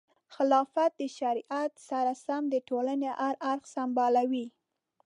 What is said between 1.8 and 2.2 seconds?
سره